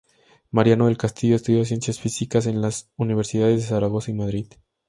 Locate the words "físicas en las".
1.99-2.89